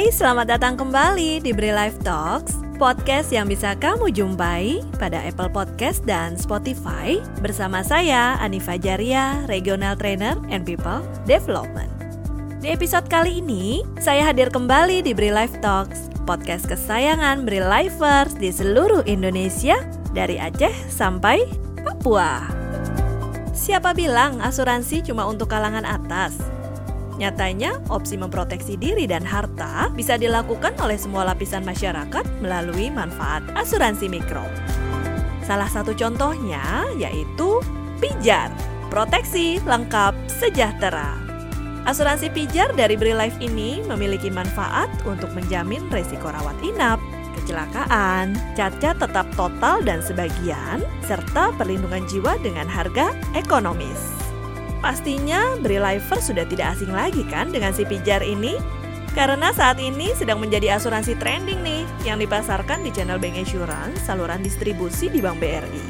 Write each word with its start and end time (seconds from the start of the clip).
Hai, 0.00 0.08
selamat 0.08 0.56
datang 0.56 0.80
kembali 0.80 1.44
di 1.44 1.52
Bri 1.52 1.76
Life 1.76 2.00
Talks, 2.00 2.56
podcast 2.80 3.28
yang 3.36 3.52
bisa 3.52 3.76
kamu 3.76 4.08
jumpai 4.08 4.80
pada 4.96 5.20
Apple 5.20 5.52
Podcast 5.52 6.08
dan 6.08 6.40
Spotify 6.40 7.20
bersama 7.44 7.84
saya 7.84 8.40
Anifa 8.40 8.80
Jaria, 8.80 9.44
Regional 9.44 10.00
Trainer 10.00 10.40
and 10.48 10.64
People 10.64 11.04
Development. 11.28 11.92
Di 12.64 12.72
episode 12.72 13.12
kali 13.12 13.44
ini, 13.44 13.84
saya 14.00 14.24
hadir 14.24 14.48
kembali 14.48 15.04
di 15.04 15.12
Bri 15.12 15.28
Life 15.36 15.60
Talks, 15.60 16.08
podcast 16.24 16.64
kesayangan 16.64 17.44
Bri 17.44 17.60
Lifers 17.60 18.32
di 18.40 18.48
seluruh 18.48 19.04
Indonesia 19.04 19.76
dari 20.16 20.40
Aceh 20.40 20.72
sampai 20.88 21.44
Papua. 21.84 22.48
Siapa 23.52 23.92
bilang 23.92 24.40
asuransi 24.40 25.04
cuma 25.04 25.28
untuk 25.28 25.52
kalangan 25.52 25.84
atas? 25.84 26.59
Nyatanya, 27.20 27.84
opsi 27.92 28.16
memproteksi 28.16 28.80
diri 28.80 29.04
dan 29.04 29.28
harta 29.28 29.92
bisa 29.92 30.16
dilakukan 30.16 30.72
oleh 30.80 30.96
semua 30.96 31.28
lapisan 31.28 31.60
masyarakat 31.68 32.24
melalui 32.40 32.88
manfaat 32.88 33.44
asuransi 33.52 34.08
mikro. 34.08 34.42
Salah 35.44 35.68
satu 35.68 35.92
contohnya 35.92 36.88
yaitu 36.96 37.60
Pijar, 38.00 38.48
proteksi 38.88 39.60
lengkap 39.68 40.16
sejahtera. 40.32 41.20
Asuransi 41.84 42.32
Pijar 42.32 42.72
dari 42.72 42.96
Bri 42.96 43.12
Life 43.12 43.36
ini 43.44 43.84
memiliki 43.84 44.32
manfaat 44.32 44.88
untuk 45.04 45.28
menjamin 45.36 45.84
resiko 45.92 46.32
rawat 46.32 46.56
inap, 46.64 46.96
kecelakaan, 47.36 48.32
cacat 48.56 48.96
tetap 48.96 49.28
total 49.36 49.84
dan 49.84 50.00
sebagian, 50.00 50.80
serta 51.04 51.52
perlindungan 51.60 52.08
jiwa 52.08 52.40
dengan 52.40 52.64
harga 52.64 53.12
ekonomis. 53.36 54.19
Pastinya 54.80 55.60
Bri 55.60 55.76
Lifer 55.76 56.24
sudah 56.24 56.48
tidak 56.48 56.72
asing 56.72 56.88
lagi 56.88 57.20
kan 57.28 57.52
dengan 57.52 57.76
si 57.76 57.84
pijar 57.84 58.24
ini? 58.24 58.56
Karena 59.12 59.52
saat 59.52 59.76
ini 59.76 60.08
sedang 60.16 60.40
menjadi 60.40 60.80
asuransi 60.80 61.20
trending 61.20 61.60
nih 61.60 61.84
yang 62.08 62.16
dipasarkan 62.16 62.80
di 62.80 62.88
channel 62.88 63.20
Bank 63.20 63.36
Insurance, 63.36 64.00
saluran 64.08 64.40
distribusi 64.40 65.12
di 65.12 65.20
Bank 65.20 65.36
BRI. 65.36 65.84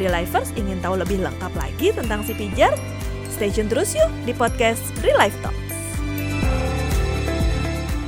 Lifers 0.00 0.56
ingin 0.56 0.80
tahu 0.80 0.96
lebih 0.96 1.20
lengkap 1.20 1.52
lagi 1.52 1.92
tentang 1.92 2.24
si 2.24 2.32
pijar? 2.32 2.72
Stay 3.28 3.52
tune 3.52 3.68
terus 3.68 3.92
yuk 3.92 4.08
di 4.24 4.32
podcast 4.32 4.80
Bri 5.04 5.12
Life 5.12 5.36
Talks. 5.44 5.60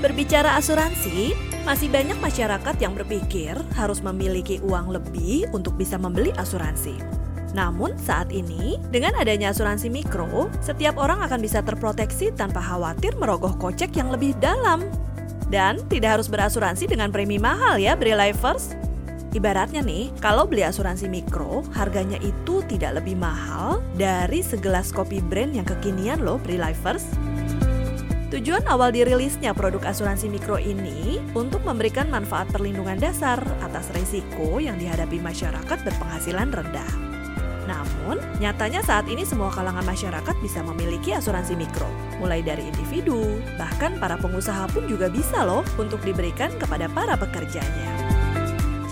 Berbicara 0.01 0.57
asuransi, 0.57 1.37
masih 1.69 1.93
banyak 1.93 2.17
masyarakat 2.17 2.75
yang 2.81 2.97
berpikir 2.97 3.55
harus 3.77 4.01
memiliki 4.01 4.57
uang 4.65 4.89
lebih 4.89 5.53
untuk 5.53 5.77
bisa 5.77 6.01
membeli 6.01 6.33
asuransi. 6.41 7.22
Namun 7.53 8.01
saat 8.01 8.33
ini, 8.33 8.81
dengan 8.89 9.13
adanya 9.21 9.53
asuransi 9.53 9.93
mikro, 9.93 10.49
setiap 10.65 10.97
orang 10.97 11.21
akan 11.21 11.41
bisa 11.41 11.61
terproteksi 11.61 12.33
tanpa 12.33 12.65
khawatir 12.65 13.13
merogoh 13.21 13.53
kocek 13.61 13.93
yang 13.97 14.09
lebih 14.09 14.33
dalam. 14.41 14.89
Dan 15.53 15.85
tidak 15.93 16.17
harus 16.17 16.33
berasuransi 16.33 16.89
dengan 16.89 17.13
premi 17.13 17.37
mahal 17.37 17.77
ya, 17.77 17.93
Bri 17.93 18.17
Lifers. 18.17 18.73
Ibaratnya 19.37 19.85
nih, 19.85 20.13
kalau 20.21 20.49
beli 20.49 20.65
asuransi 20.65 21.09
mikro, 21.09 21.65
harganya 21.77 22.17
itu 22.25 22.65
tidak 22.69 23.01
lebih 23.01 23.17
mahal 23.21 23.85
dari 23.97 24.41
segelas 24.41 24.93
kopi 24.93 25.21
brand 25.21 25.53
yang 25.53 25.69
kekinian 25.69 26.25
loh, 26.25 26.41
Bri 26.41 26.57
Lifers. 26.57 27.05
Tujuan 28.33 28.65
awal 28.65 28.97
dirilisnya 28.97 29.53
produk 29.53 29.93
asuransi 29.93 30.33
mikro 30.33 30.57
ini 30.57 31.21
untuk 31.37 31.61
memberikan 31.69 32.09
manfaat 32.09 32.49
perlindungan 32.49 32.97
dasar 32.97 33.37
atas 33.61 33.93
risiko 33.93 34.57
yang 34.57 34.81
dihadapi 34.81 35.21
masyarakat 35.21 35.79
berpenghasilan 35.85 36.49
rendah. 36.49 37.12
Namun, 37.73 38.21
nyatanya 38.37 38.85
saat 38.85 39.09
ini 39.09 39.25
semua 39.25 39.49
kalangan 39.49 39.83
masyarakat 39.89 40.37
bisa 40.45 40.61
memiliki 40.61 41.17
asuransi 41.17 41.57
mikro, 41.57 41.89
mulai 42.21 42.45
dari 42.45 42.69
individu, 42.69 43.41
bahkan 43.57 43.97
para 43.97 44.21
pengusaha 44.21 44.69
pun 44.69 44.85
juga 44.85 45.09
bisa 45.09 45.41
loh 45.49 45.65
untuk 45.81 46.05
diberikan 46.05 46.53
kepada 46.61 46.93
para 46.93 47.17
pekerjanya. 47.17 47.89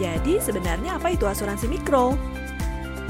Jadi 0.01 0.41
sebenarnya 0.41 0.97
apa 0.97 1.13
itu 1.13 1.29
asuransi 1.29 1.69
mikro? 1.69 2.17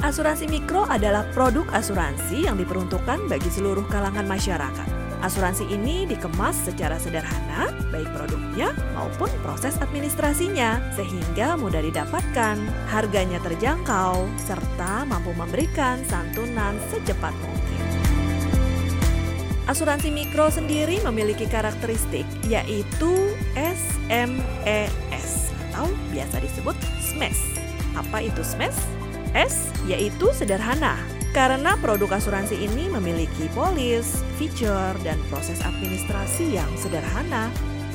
Asuransi 0.01 0.49
mikro 0.49 0.89
adalah 0.89 1.23
produk 1.29 1.69
asuransi 1.77 2.49
yang 2.49 2.57
diperuntukkan 2.57 3.29
bagi 3.29 3.49
seluruh 3.53 3.85
kalangan 3.85 4.25
masyarakat 4.25 5.01
Asuransi 5.21 5.69
ini 5.69 6.09
dikemas 6.09 6.57
secara 6.65 6.97
sederhana, 6.97 7.69
baik 7.93 8.09
produknya 8.09 8.73
maupun 8.97 9.29
proses 9.45 9.77
administrasinya, 9.77 10.81
sehingga 10.97 11.61
mudah 11.61 11.77
didapatkan, 11.85 12.57
harganya 12.89 13.37
terjangkau, 13.45 14.25
serta 14.41 15.05
mampu 15.05 15.29
memberikan 15.37 16.01
santunan 16.09 16.73
secepat 16.89 17.37
mungkin. 17.37 17.85
Asuransi 19.69 20.09
mikro 20.09 20.49
sendiri 20.49 20.97
memiliki 21.05 21.45
karakteristik 21.45 22.25
yaitu 22.49 23.13
SMES 23.53 25.29
atau 25.69 25.85
biasa 26.09 26.41
disebut 26.41 26.73
SMES. 26.97 27.37
Apa 27.93 28.25
itu 28.25 28.41
SMES? 28.41 29.00
S 29.31 29.71
yaitu 29.87 30.29
sederhana, 30.35 30.99
karena 31.31 31.79
produk 31.79 32.19
asuransi 32.19 32.59
ini 32.59 32.91
memiliki 32.91 33.47
polis, 33.55 34.19
feature, 34.35 34.95
dan 35.01 35.15
proses 35.31 35.63
administrasi 35.63 36.59
yang 36.59 36.67
sederhana. 36.75 37.47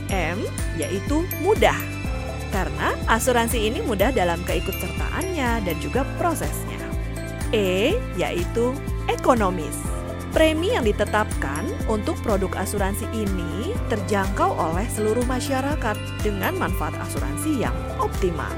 M 0.08 0.40
yaitu 0.80 1.26
mudah. 1.44 1.76
Karena 2.54 2.96
asuransi 3.10 3.68
ini 3.68 3.84
mudah 3.84 4.14
dalam 4.14 4.40
keikutsertaannya 4.48 5.66
dan 5.66 5.76
juga 5.84 6.08
prosesnya. 6.16 6.80
E 7.52 8.00
yaitu 8.16 8.72
ekonomis. 9.12 9.76
Premi 10.32 10.76
yang 10.76 10.84
ditetapkan 10.84 11.64
untuk 11.88 12.16
produk 12.20 12.60
asuransi 12.60 13.08
ini 13.12 13.72
terjangkau 13.88 14.52
oleh 14.52 14.84
seluruh 14.92 15.24
masyarakat 15.24 15.96
dengan 16.20 16.56
manfaat 16.56 16.92
asuransi 16.96 17.64
yang 17.64 17.76
optimal. 17.96 18.52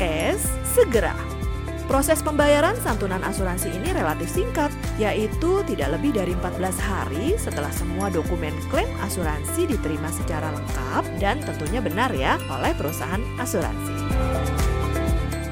S 0.00 0.48
segera 0.64 1.12
Proses 1.90 2.22
pembayaran 2.22 2.78
santunan 2.86 3.18
asuransi 3.26 3.66
ini 3.74 3.90
relatif 3.90 4.30
singkat, 4.30 4.70
yaitu 4.94 5.58
tidak 5.66 5.98
lebih 5.98 6.14
dari 6.14 6.38
14 6.38 6.78
hari 6.78 7.34
setelah 7.34 7.66
semua 7.74 8.06
dokumen 8.14 8.54
klaim 8.70 8.86
asuransi 9.02 9.66
diterima 9.66 10.06
secara 10.14 10.54
lengkap 10.54 11.02
dan 11.18 11.42
tentunya 11.42 11.82
benar 11.82 12.14
ya 12.14 12.38
oleh 12.46 12.70
perusahaan 12.78 13.18
asuransi. 13.42 13.90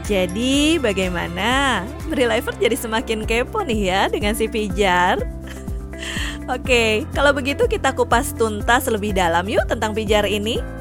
Jadi 0.07 0.79
bagaimana? 0.79 1.83
Lifer 2.07 2.55
jadi 2.55 2.79
semakin 2.79 3.27
kepo 3.27 3.67
nih 3.67 3.91
ya 3.91 4.01
dengan 4.07 4.39
si 4.39 4.47
pijar. 4.47 5.19
Oke, 6.55 7.03
kalau 7.19 7.35
begitu 7.35 7.67
kita 7.67 7.99
kupas 7.99 8.31
tuntas 8.39 8.87
lebih 8.87 9.11
dalam 9.11 9.43
yuk 9.51 9.67
tentang 9.67 9.91
pijar 9.91 10.23
ini. 10.23 10.78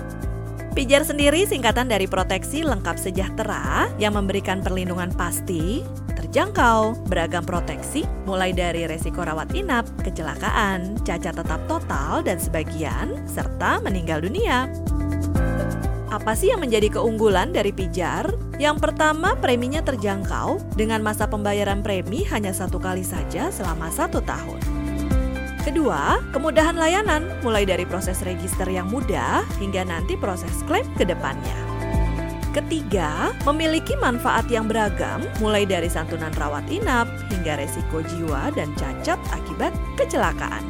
Pijar 0.78 1.02
sendiri 1.02 1.42
singkatan 1.50 1.90
dari 1.90 2.06
proteksi 2.06 2.62
lengkap 2.62 3.02
sejahtera 3.02 3.90
yang 3.98 4.14
memberikan 4.14 4.62
perlindungan 4.62 5.10
pasti, 5.10 5.82
terjangkau, 6.14 6.94
beragam 7.10 7.42
proteksi, 7.42 8.06
mulai 8.30 8.54
dari 8.54 8.86
resiko 8.86 9.26
rawat 9.26 9.58
inap, 9.58 9.90
kecelakaan, 10.06 11.02
cacat 11.02 11.34
tetap 11.34 11.66
total 11.66 12.22
dan 12.22 12.38
sebagian, 12.38 13.18
serta 13.26 13.82
meninggal 13.82 14.22
dunia. 14.22 14.70
Apa 16.14 16.38
sih 16.38 16.54
yang 16.54 16.62
menjadi 16.62 17.02
keunggulan 17.02 17.58
dari 17.58 17.74
Pijar? 17.74 18.30
Yang 18.62 18.78
pertama, 18.78 19.34
preminya 19.34 19.82
terjangkau 19.82 20.62
dengan 20.78 21.02
masa 21.02 21.26
pembayaran 21.26 21.82
premi 21.82 22.22
hanya 22.30 22.54
satu 22.54 22.78
kali 22.78 23.02
saja 23.02 23.50
selama 23.50 23.90
satu 23.90 24.22
tahun. 24.22 24.77
Kedua, 25.68 26.24
kemudahan 26.32 26.80
layanan, 26.80 27.28
mulai 27.44 27.68
dari 27.68 27.84
proses 27.84 28.24
register 28.24 28.64
yang 28.72 28.88
mudah 28.88 29.44
hingga 29.60 29.84
nanti 29.84 30.16
proses 30.16 30.64
klaim 30.64 30.88
ke 30.96 31.04
depannya. 31.04 31.60
Ketiga, 32.56 33.36
memiliki 33.44 34.00
manfaat 34.00 34.48
yang 34.48 34.72
beragam, 34.72 35.28
mulai 35.44 35.68
dari 35.68 35.92
santunan 35.92 36.32
rawat 36.40 36.64
inap 36.72 37.12
hingga 37.36 37.60
resiko 37.60 38.00
jiwa 38.00 38.56
dan 38.56 38.72
cacat 38.80 39.20
akibat 39.36 39.76
kecelakaan. 40.00 40.64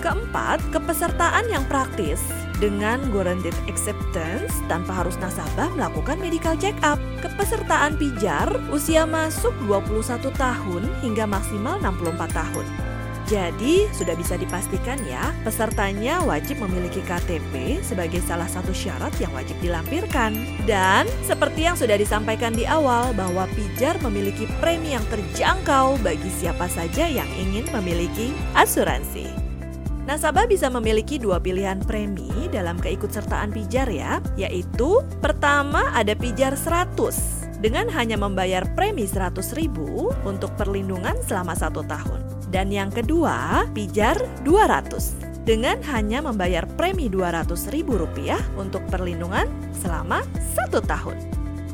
Keempat, 0.00 0.64
kepesertaan 0.72 1.44
yang 1.52 1.68
praktis 1.68 2.24
dengan 2.64 3.04
guaranteed 3.12 3.54
acceptance 3.68 4.56
tanpa 4.72 5.04
harus 5.04 5.20
nasabah 5.20 5.68
melakukan 5.76 6.16
medical 6.16 6.56
check 6.56 6.80
up. 6.80 6.96
Kepesertaan 7.20 8.00
pijar 8.00 8.48
usia 8.72 9.04
masuk 9.04 9.52
21 9.68 10.32
tahun 10.32 10.82
hingga 11.04 11.28
maksimal 11.28 11.76
64 11.84 12.32
tahun. 12.32 12.87
Jadi, 13.28 13.84
sudah 13.92 14.16
bisa 14.16 14.40
dipastikan 14.40 14.96
ya, 15.04 15.36
pesertanya 15.44 16.24
wajib 16.24 16.64
memiliki 16.64 17.04
KTP 17.04 17.76
sebagai 17.84 18.24
salah 18.24 18.48
satu 18.48 18.72
syarat 18.72 19.12
yang 19.20 19.28
wajib 19.36 19.52
dilampirkan. 19.60 20.32
Dan, 20.64 21.04
seperti 21.28 21.68
yang 21.68 21.76
sudah 21.76 22.00
disampaikan 22.00 22.56
di 22.56 22.64
awal 22.64 23.12
bahwa 23.12 23.44
Pijar 23.52 24.00
memiliki 24.00 24.48
premi 24.64 24.96
yang 24.96 25.04
terjangkau 25.12 26.00
bagi 26.00 26.32
siapa 26.40 26.72
saja 26.72 27.04
yang 27.04 27.28
ingin 27.36 27.68
memiliki 27.68 28.32
asuransi. 28.56 29.28
Nasabah 30.08 30.48
bisa 30.48 30.72
memiliki 30.72 31.20
dua 31.20 31.36
pilihan 31.36 31.84
premi 31.84 32.32
dalam 32.48 32.80
keikutsertaan 32.80 33.52
Pijar 33.52 33.92
ya, 33.92 34.24
yaitu 34.40 35.04
pertama 35.20 35.92
ada 35.92 36.16
Pijar 36.16 36.56
100 36.56 37.60
dengan 37.60 37.92
hanya 37.92 38.16
membayar 38.16 38.64
premi 38.72 39.04
100 39.04 39.52
ribu 39.52 40.08
untuk 40.24 40.48
perlindungan 40.56 41.20
selama 41.28 41.52
satu 41.52 41.84
tahun. 41.84 42.37
Dan 42.48 42.72
yang 42.72 42.88
kedua, 42.88 43.68
pijar 43.76 44.16
200 44.44 45.44
dengan 45.44 45.80
hanya 45.88 46.20
membayar 46.20 46.68
premi 46.76 47.08
Rp200.000 47.08 47.88
untuk 48.56 48.84
perlindungan 48.92 49.48
selama 49.72 50.20
satu 50.56 50.80
tahun. 50.84 51.16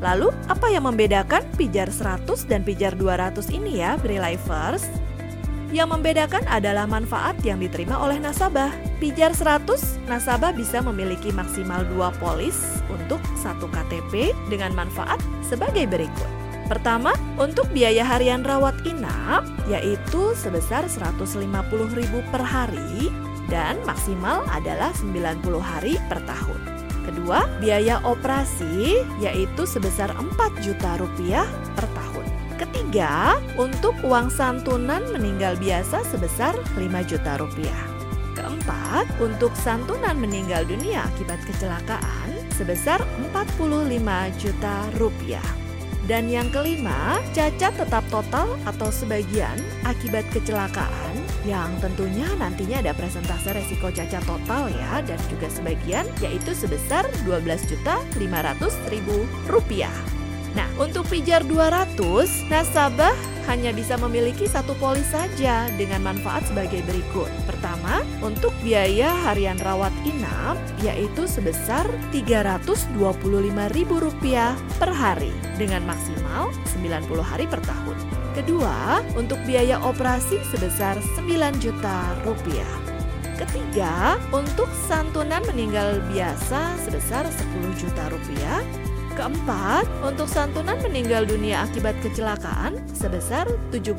Lalu, 0.03 0.31
apa 0.50 0.67
yang 0.71 0.87
membedakan 0.87 1.43
pijar 1.59 1.91
100 1.91 2.47
dan 2.50 2.62
pijar 2.62 2.94
200 2.94 3.50
ini 3.50 3.82
ya, 3.82 3.99
Lifers? 3.99 4.87
Yang 5.75 5.88
membedakan 5.91 6.47
adalah 6.47 6.87
manfaat 6.87 7.35
yang 7.43 7.59
diterima 7.59 7.99
oleh 7.99 8.23
nasabah. 8.23 8.70
Pijar 9.03 9.35
100, 9.35 10.06
nasabah 10.06 10.55
bisa 10.55 10.79
memiliki 10.79 11.35
maksimal 11.35 11.82
dua 11.91 12.15
polis 12.23 12.79
untuk 12.87 13.19
satu 13.35 13.67
KTP 13.67 14.31
dengan 14.47 14.70
manfaat 14.70 15.19
sebagai 15.43 15.91
berikut. 15.91 16.44
Pertama, 16.65 17.13
untuk 17.37 17.69
biaya 17.77 18.05
harian 18.09 18.41
rawat 18.41 18.73
inap 18.89 19.45
yaitu 19.69 20.33
sebesar 20.33 20.89
Rp150.000 20.89 22.13
per 22.33 22.41
hari 22.41 23.13
dan 23.53 23.77
maksimal 23.85 24.49
adalah 24.49 24.89
90 24.97 25.45
hari 25.61 26.01
per 26.09 26.25
tahun. 26.25 26.61
Kedua, 27.05 27.45
biaya 27.61 28.01
operasi 28.01 29.05
yaitu 29.21 29.69
sebesar 29.69 30.09
4 30.17 30.65
juta 30.65 30.97
rupiah 30.97 31.45
per 31.77 31.85
tahun. 31.93 32.25
Ketiga, 32.57 33.37
untuk 33.61 33.93
uang 34.01 34.33
santunan 34.33 35.05
meninggal 35.13 35.61
biasa 35.61 36.01
sebesar 36.09 36.57
5 36.81 36.81
juta 37.05 37.37
rupiah. 37.37 37.83
Keempat, 38.33 39.05
untuk 39.21 39.53
santunan 39.53 40.17
meninggal 40.17 40.65
dunia 40.65 41.05
akibat 41.13 41.45
kecelakaan 41.45 42.33
sebesar 42.57 43.05
45 43.37 44.01
juta 44.41 44.75
rupiah. 44.97 45.64
Dan 46.05 46.29
yang 46.29 46.53
kelima, 46.53 47.17
cacat 47.33 47.73
tetap 47.81 48.05
total 48.12 48.61
atau 48.69 48.93
sebagian 48.93 49.56
akibat 49.89 50.29
kecelakaan 50.37 51.17
yang 51.49 51.73
tentunya 51.81 52.29
nantinya 52.37 52.85
ada 52.85 52.93
presentase 52.93 53.56
resiko 53.56 53.89
cacat 53.89 54.21
total 54.29 54.69
ya 54.69 55.01
dan 55.01 55.17
juga 55.33 55.49
sebagian 55.49 56.05
yaitu 56.21 56.53
sebesar 56.53 57.09
12 57.25 57.69
juta 57.73 58.01
500 58.21 58.93
ribu 58.93 59.25
rupiah. 59.49 60.24
Nah, 60.55 60.71
untuk 60.79 61.11
pijar 61.11 61.43
200, 61.43 62.47
nasabah 62.47 63.11
hanya 63.51 63.75
bisa 63.75 63.99
memiliki 64.01 64.49
satu 64.49 64.73
polis 64.79 65.05
saja 65.11 65.67
dengan 65.77 66.01
manfaat 66.06 66.47
sebagai 66.49 66.81
berikut. 66.87 67.29
Pertama, 67.45 68.01
untuk 68.25 68.56
biaya 68.65 69.12
harian 69.29 69.61
rawat 69.61 69.93
inap 70.06 70.56
yaitu 70.81 71.29
sebesar 71.29 71.85
Rp325.000 72.15 74.56
per 74.79 74.91
hari 74.95 75.35
dengan 75.59 75.83
maksimal 75.85 76.49
90 76.73 77.21
hari 77.21 77.45
per 77.51 77.61
tahun. 77.67 77.99
Kedua, 78.35 78.99
untuk 79.15 79.39
biaya 79.47 79.79
operasi 79.83 80.43
sebesar 80.51 80.99
9 81.19 81.62
juta 81.62 82.15
rupiah. 82.27 82.75
Ketiga, 83.35 84.15
untuk 84.31 84.71
santunan 84.87 85.43
meninggal 85.51 85.99
biasa 86.15 86.79
sebesar 86.87 87.27
10 87.27 87.83
juta 87.83 88.06
rupiah 88.11 88.62
Keempat, 89.15 89.87
untuk 90.03 90.27
santunan 90.27 90.75
meninggal 90.83 91.23
dunia 91.23 91.63
akibat 91.63 91.95
kecelakaan 92.03 92.83
sebesar 92.91 93.47
75 93.71 93.95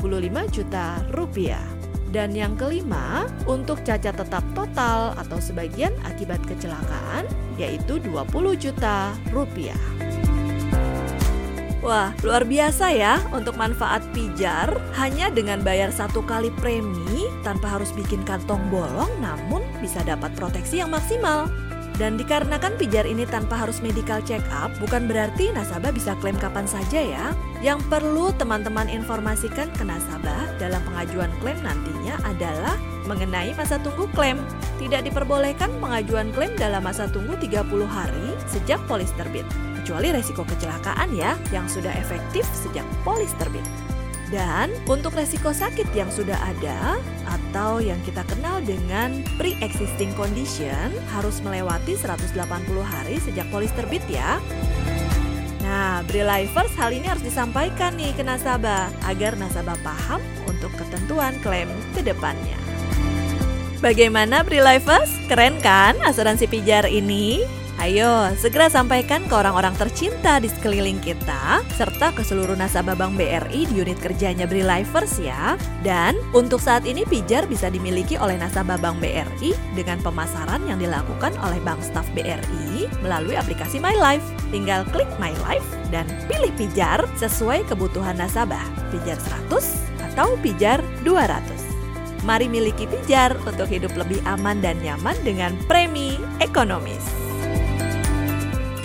juta 0.51 0.99
rupiah. 1.15 1.63
Dan 2.11 2.35
yang 2.35 2.59
kelima, 2.59 3.23
untuk 3.47 3.79
cacat 3.87 4.15
tetap 4.15 4.43
total 4.51 5.15
atau 5.15 5.39
sebagian 5.39 5.95
akibat 6.03 6.43
kecelakaan 6.43 7.27
yaitu 7.55 7.99
20 8.03 8.27
juta 8.59 9.15
rupiah. 9.31 9.79
Wah, 11.79 12.11
luar 12.25 12.43
biasa 12.43 12.91
ya 12.91 13.21
untuk 13.29 13.55
manfaat 13.55 14.01
pijar 14.09 14.73
hanya 14.97 15.29
dengan 15.29 15.61
bayar 15.61 15.93
satu 15.93 16.25
kali 16.25 16.49
premi 16.57 17.29
tanpa 17.45 17.77
harus 17.77 17.93
bikin 17.93 18.25
kantong 18.25 18.63
bolong 18.73 19.11
namun 19.21 19.61
bisa 19.79 20.01
dapat 20.01 20.33
proteksi 20.33 20.81
yang 20.81 20.89
maksimal. 20.89 21.45
Dan 21.95 22.19
dikarenakan 22.19 22.75
pijar 22.75 23.07
ini 23.07 23.23
tanpa 23.23 23.55
harus 23.55 23.79
medical 23.79 24.19
check 24.27 24.43
up, 24.51 24.67
bukan 24.83 25.07
berarti 25.07 25.55
nasabah 25.55 25.95
bisa 25.95 26.11
klaim 26.19 26.35
kapan 26.35 26.67
saja 26.67 26.99
ya. 26.99 27.25
Yang 27.63 27.87
perlu 27.87 28.35
teman-teman 28.35 28.91
informasikan 28.91 29.71
ke 29.71 29.83
nasabah 29.87 30.59
dalam 30.59 30.83
pengajuan 30.83 31.31
klaim 31.39 31.55
nantinya 31.63 32.19
adalah 32.27 32.75
mengenai 33.07 33.55
masa 33.55 33.79
tunggu 33.79 34.11
klaim. 34.11 34.43
Tidak 34.75 35.07
diperbolehkan 35.07 35.71
pengajuan 35.79 36.35
klaim 36.35 36.51
dalam 36.59 36.83
masa 36.83 37.07
tunggu 37.07 37.39
30 37.39 37.63
hari 37.87 38.35
sejak 38.51 38.83
polis 38.91 39.15
terbit, 39.15 39.47
kecuali 39.79 40.11
resiko 40.11 40.43
kecelakaan 40.43 41.15
ya 41.15 41.39
yang 41.55 41.63
sudah 41.71 41.95
efektif 41.95 42.43
sejak 42.51 42.83
polis 43.07 43.31
terbit. 43.39 43.63
Dan 44.33 44.73
untuk 44.89 45.13
resiko 45.13 45.53
sakit 45.53 45.85
yang 45.93 46.09
sudah 46.09 46.37
ada 46.41 46.97
atau 47.29 47.77
yang 47.77 48.01
kita 48.01 48.25
kenal 48.25 48.57
dengan 48.65 49.21
pre-existing 49.37 50.09
condition 50.17 50.89
harus 51.13 51.39
melewati 51.45 51.93
180 51.93 52.33
hari 52.81 53.21
sejak 53.21 53.45
polis 53.53 53.69
terbit 53.77 54.01
ya. 54.09 54.41
Nah, 55.65 56.05
Lifers 56.05 56.73
hal 56.77 56.93
ini 56.93 57.09
harus 57.09 57.25
disampaikan 57.25 57.97
nih 57.97 58.13
ke 58.13 58.21
nasabah 58.21 58.89
agar 59.09 59.33
nasabah 59.33 59.77
paham 59.81 60.21
untuk 60.45 60.69
ketentuan 60.77 61.33
klaim 61.41 61.69
ke 61.97 62.05
depannya. 62.05 62.57
Bagaimana 63.81 64.45
Lifers? 64.45 65.09
Keren 65.25 65.57
kan 65.61 65.97
asuransi 66.05 66.45
pijar 66.49 66.85
ini? 66.85 67.64
Ayo, 67.85 68.33
segera 68.33 68.65
sampaikan 68.65 69.29
ke 69.29 69.33
orang-orang 69.37 69.77
tercinta 69.77 70.41
di 70.41 70.49
sekeliling 70.49 70.97
kita, 71.05 71.61
serta 71.77 72.09
ke 72.17 72.25
seluruh 72.25 72.57
nasabah 72.57 72.97
Bank 72.97 73.13
BRI 73.13 73.69
di 73.69 73.77
unit 73.77 74.01
kerjanya 74.01 74.49
Bri 74.49 74.65
Lifers 74.65 75.21
ya. 75.21 75.53
Dan 75.85 76.17
untuk 76.33 76.57
saat 76.57 76.81
ini 76.89 77.05
Pijar 77.05 77.45
bisa 77.45 77.69
dimiliki 77.69 78.17
oleh 78.17 78.41
nasabah 78.41 78.81
Bank 78.81 78.97
BRI 79.05 79.53
dengan 79.77 80.01
pemasaran 80.01 80.65
yang 80.65 80.81
dilakukan 80.81 81.37
oleh 81.45 81.61
Bank 81.61 81.85
Staff 81.85 82.09
BRI 82.17 82.89
melalui 83.05 83.37
aplikasi 83.37 83.77
My 83.77 83.93
Life. 83.93 84.25
Tinggal 84.49 84.81
klik 84.89 85.09
My 85.21 85.37
Life 85.45 85.69
dan 85.93 86.09
pilih 86.25 86.49
Pijar 86.57 87.05
sesuai 87.21 87.69
kebutuhan 87.69 88.17
nasabah, 88.17 88.65
Pijar 88.89 89.21
100 89.45 89.61
atau 90.09 90.33
Pijar 90.41 90.81
200. 91.05 92.25
Mari 92.25 92.49
miliki 92.49 92.89
Pijar 92.89 93.37
untuk 93.45 93.69
hidup 93.69 93.93
lebih 93.93 94.25
aman 94.25 94.57
dan 94.57 94.81
nyaman 94.81 95.13
dengan 95.21 95.53
premi 95.69 96.17
ekonomis. 96.41 97.24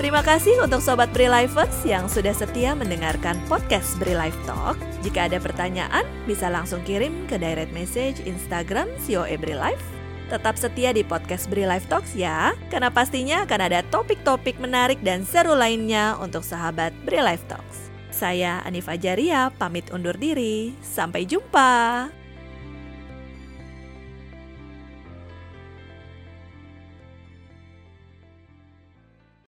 Terima 0.01 0.25
kasih 0.25 0.65
untuk 0.65 0.81
Sobat 0.81 1.13
Bri 1.13 1.29
Lifers 1.29 1.85
yang 1.85 2.09
sudah 2.09 2.33
setia 2.33 2.73
mendengarkan 2.73 3.37
podcast 3.45 4.01
Bri 4.01 4.17
Life 4.17 4.41
Talk. 4.49 4.81
Jika 5.05 5.29
ada 5.29 5.37
pertanyaan, 5.37 6.09
bisa 6.25 6.49
langsung 6.49 6.81
kirim 6.89 7.29
ke 7.29 7.37
direct 7.37 7.69
message 7.77 8.17
Instagram 8.25 8.89
COE 9.05 9.37
Bri 9.37 9.53
Life. 9.53 9.85
Tetap 10.33 10.57
setia 10.57 10.97
di 10.97 11.05
podcast 11.05 11.53
Bri 11.53 11.69
Life 11.69 11.85
Talks 11.93 12.17
ya, 12.17 12.57
karena 12.73 12.89
pastinya 12.89 13.45
akan 13.45 13.61
ada 13.61 13.85
topik-topik 13.93 14.57
menarik 14.57 15.05
dan 15.05 15.21
seru 15.21 15.53
lainnya 15.53 16.17
untuk 16.17 16.49
sahabat 16.49 16.97
Bri 17.05 17.21
Life 17.21 17.45
Talks. 17.45 17.93
Saya 18.09 18.65
Anif 18.65 18.89
Ajaria, 18.89 19.53
pamit 19.61 19.93
undur 19.93 20.17
diri. 20.17 20.73
Sampai 20.81 21.29
jumpa. 21.29 22.09